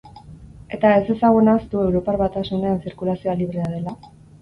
Eta 0.77 0.93
ez 1.01 1.03
dezagun 1.09 1.53
ahaztu 1.53 1.83
Europar 1.83 2.19
Batasunean 2.25 2.83
zirkulazioa 2.89 3.41
librea 3.45 3.73
dela? 3.79 3.99